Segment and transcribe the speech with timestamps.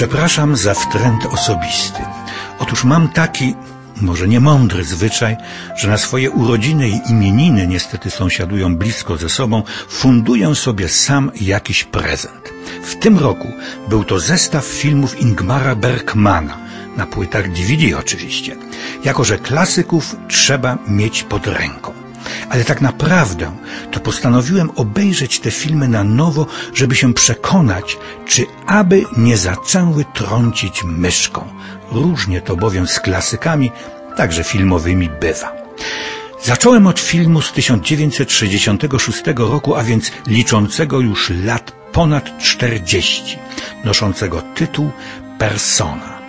[0.00, 2.02] Przepraszam za wtręt osobisty.
[2.58, 3.54] Otóż mam taki,
[4.00, 5.36] może nie mądry zwyczaj,
[5.76, 11.84] że na swoje urodziny i imieniny, niestety sąsiadują blisko ze sobą, funduję sobie sam jakiś
[11.84, 12.52] prezent.
[12.82, 13.48] W tym roku
[13.88, 16.58] był to zestaw filmów Ingmara Bergmana,
[16.96, 18.56] na płytach DVD oczywiście.
[19.04, 21.99] Jako, że klasyków trzeba mieć pod ręką.
[22.50, 23.52] Ale tak naprawdę
[23.90, 30.84] to postanowiłem obejrzeć te filmy na nowo, żeby się przekonać, czy aby nie zaczęły trącić
[30.84, 31.48] myszką.
[31.92, 33.70] Różnie to bowiem z klasykami,
[34.16, 35.52] także filmowymi bywa.
[36.42, 43.38] Zacząłem od filmu z 1966 roku, a więc liczącego już lat ponad 40,
[43.84, 44.90] noszącego tytuł
[45.38, 46.19] Persona.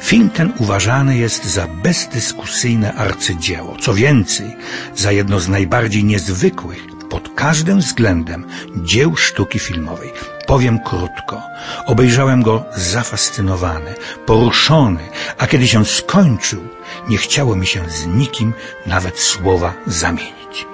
[0.00, 3.76] Film ten uważany jest za bezdyskusyjne arcydzieło.
[3.80, 4.56] Co więcej,
[4.96, 8.46] za jedno z najbardziej niezwykłych pod każdym względem
[8.76, 10.12] dzieł sztuki filmowej.
[10.46, 11.42] Powiem krótko.
[11.86, 13.94] Obejrzałem go zafascynowany,
[14.26, 15.00] poruszony,
[15.38, 16.60] a kiedy się skończył,
[17.08, 18.52] nie chciało mi się z nikim
[18.86, 20.66] nawet słowa zamienić.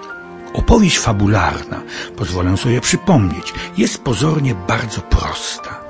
[0.53, 1.83] Opowieść fabularna,
[2.17, 5.84] pozwolę sobie przypomnieć, jest pozornie bardzo prosta.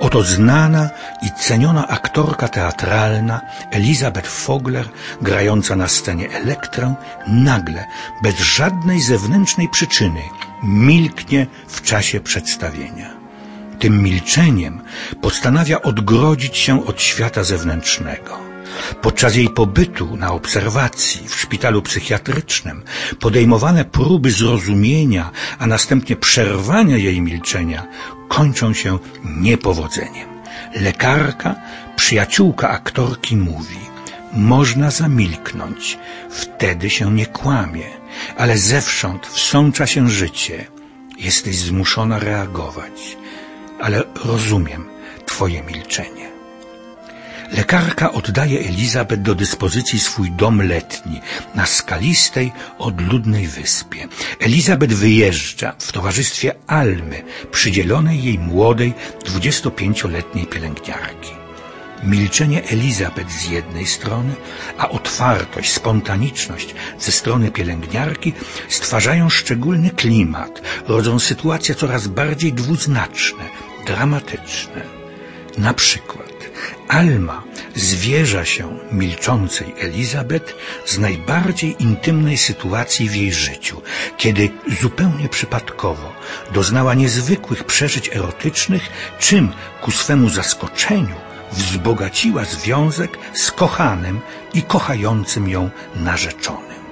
[0.00, 0.90] Oto znana
[1.22, 4.88] i ceniona aktorka teatralna Elizabeth Fogler,
[5.22, 6.94] grająca na scenie Elektrę,
[7.26, 7.84] nagle,
[8.22, 10.20] bez żadnej zewnętrznej przyczyny,
[10.62, 13.10] milknie w czasie przedstawienia.
[13.78, 14.80] Tym milczeniem
[15.20, 18.47] postanawia odgrodzić się od świata zewnętrznego.
[19.02, 22.82] Podczas jej pobytu na obserwacji w szpitalu psychiatrycznym
[23.20, 27.86] podejmowane próby zrozumienia, a następnie przerwania jej milczenia
[28.28, 30.28] kończą się niepowodzeniem.
[30.74, 31.54] Lekarka,
[31.96, 33.78] przyjaciółka aktorki mówi,
[34.32, 35.98] można zamilknąć,
[36.30, 37.86] wtedy się nie kłamie,
[38.36, 40.66] ale zewsząd wsącza się życie.
[41.18, 43.16] Jesteś zmuszona reagować,
[43.80, 44.88] ale rozumiem
[45.26, 46.37] Twoje milczenie.
[47.52, 51.20] Lekarka oddaje Elizabeth do dyspozycji swój dom letni
[51.54, 54.08] na skalistej, odludnej wyspie.
[54.40, 58.94] Elizabeth wyjeżdża w towarzystwie Almy, przydzielonej jej młodej,
[59.24, 61.30] 25-letniej pielęgniarki.
[62.02, 64.34] Milczenie Elizabeth z jednej strony,
[64.78, 68.32] a otwartość, spontaniczność ze strony pielęgniarki
[68.68, 73.44] stwarzają szczególny klimat, rodzą sytuacje coraz bardziej dwuznaczne,
[73.86, 75.07] dramatyczne.
[75.58, 76.50] Na przykład
[76.88, 77.42] Alma
[77.74, 80.54] zwierza się milczącej Elizabeth
[80.86, 83.82] z najbardziej intymnej sytuacji w jej życiu,
[84.16, 86.12] kiedy zupełnie przypadkowo
[86.52, 88.82] doznała niezwykłych przeżyć erotycznych,
[89.18, 91.14] czym ku swemu zaskoczeniu
[91.52, 94.20] wzbogaciła związek z kochanym
[94.54, 96.82] i kochającym ją narzeczonym.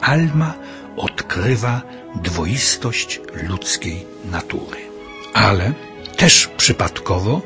[0.00, 0.54] Alma
[0.96, 1.82] odkrywa
[2.14, 4.80] dwoistość ludzkiej natury.
[5.34, 5.72] Ale
[6.16, 7.42] też przypadkowo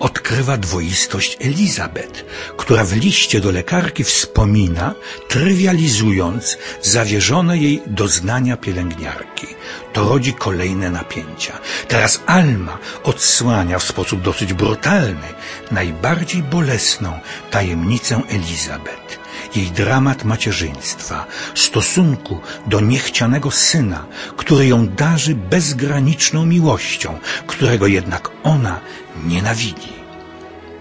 [0.00, 2.24] odkrywa dwoistość Elizabeth,
[2.56, 4.94] która w liście do lekarki wspomina,
[5.28, 9.46] trywializując zawierzone jej doznania pielęgniarki.
[9.92, 11.58] To rodzi kolejne napięcia.
[11.88, 15.28] Teraz Alma odsłania w sposób dosyć brutalny
[15.70, 19.19] najbardziej bolesną tajemnicę Elizabeth
[19.56, 24.06] jej dramat macierzyństwa, stosunku do niechcianego syna,
[24.36, 28.80] który ją darzy bezgraniczną miłością, którego jednak ona
[29.26, 29.92] nienawidzi.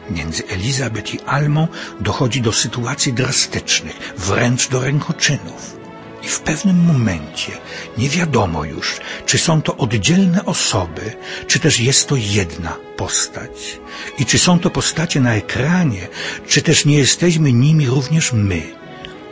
[0.09, 1.67] Między Elizabeth i Almą
[1.99, 5.78] dochodzi do sytuacji drastycznych, wręcz do rękoczynów.
[6.23, 7.51] I w pewnym momencie
[7.97, 11.13] nie wiadomo już, czy są to oddzielne osoby,
[11.47, 13.79] czy też jest to jedna postać.
[14.19, 16.07] I czy są to postacie na ekranie,
[16.47, 18.61] czy też nie jesteśmy nimi również my.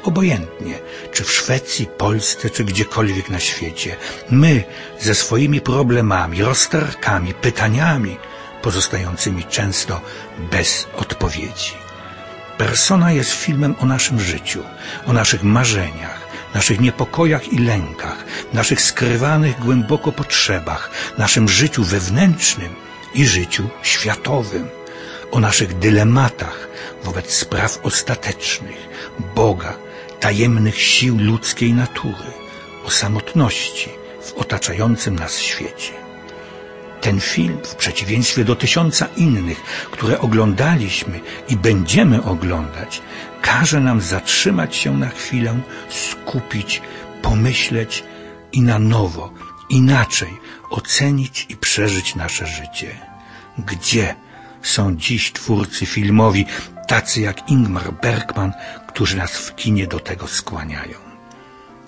[0.03, 0.79] Obojętnie,
[1.13, 3.95] czy w Szwecji, Polsce, czy gdziekolwiek na świecie.
[4.29, 4.63] My
[4.99, 8.17] ze swoimi problemami, rozterkami, pytaniami,
[8.61, 10.01] pozostającymi często
[10.51, 11.73] bez odpowiedzi.
[12.57, 14.63] Persona jest filmem o naszym życiu,
[15.05, 22.75] o naszych marzeniach, naszych niepokojach i lękach, naszych skrywanych głęboko potrzebach, naszym życiu wewnętrznym
[23.13, 24.67] i życiu światowym,
[25.31, 26.67] o naszych dylematach
[27.03, 28.89] wobec spraw ostatecznych,
[29.35, 29.73] Boga,
[30.19, 32.31] tajemnych sił ludzkiej natury,
[32.85, 33.89] o samotności
[34.21, 36.06] w otaczającym nas świecie.
[37.07, 39.61] Ten film, w przeciwieństwie do tysiąca innych,
[39.91, 41.19] które oglądaliśmy
[41.49, 43.01] i będziemy oglądać,
[43.41, 45.59] każe nam zatrzymać się na chwilę,
[45.89, 46.81] skupić,
[47.21, 48.03] pomyśleć
[48.51, 49.33] i na nowo,
[49.69, 50.33] inaczej
[50.69, 52.97] ocenić i przeżyć nasze życie.
[53.57, 54.15] Gdzie
[54.61, 56.45] są dziś twórcy filmowi,
[56.87, 58.53] tacy jak Ingmar Bergman,
[58.87, 61.16] którzy nas w kinie do tego skłaniają?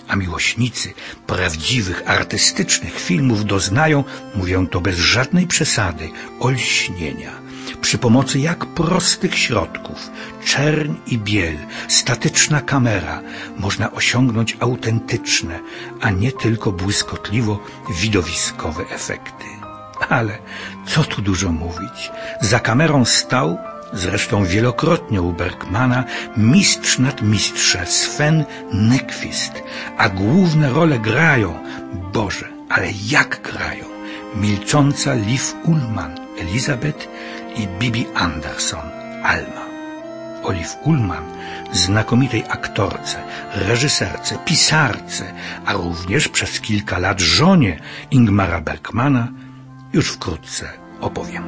[0.09, 0.94] A miłośnicy
[1.27, 4.03] prawdziwych, artystycznych filmów doznają,
[4.35, 6.09] mówię to bez żadnej przesady,
[6.39, 7.50] olśnienia
[7.81, 10.09] przy pomocy jak prostych środków,
[10.45, 11.57] czerń i biel,
[11.88, 13.21] statyczna kamera,
[13.57, 15.59] można osiągnąć autentyczne,
[16.01, 17.59] a nie tylko błyskotliwo
[18.01, 19.45] widowiskowe efekty.
[20.09, 20.38] Ale
[20.88, 22.11] co tu dużo mówić?
[22.41, 23.57] Za kamerą stał,
[23.94, 26.03] zresztą wielokrotnie u Bergmana,
[26.38, 29.63] mistrz nad mistrze Sven Nykvist,
[29.97, 31.59] a główne role grają,
[32.13, 33.86] Boże, ale jak grają,
[34.36, 37.07] milcząca Liv Ullman, Elizabeth
[37.56, 38.89] i Bibi Anderson,
[39.24, 39.69] Alma.
[40.44, 41.24] Olive Ullman,
[41.71, 43.18] znakomitej aktorce,
[43.56, 45.33] reżyserce, pisarce,
[45.65, 47.80] a również przez kilka lat żonie
[48.12, 49.27] Ingmara Bergmana,
[49.94, 50.69] już wkrótce
[51.01, 51.44] opowiem.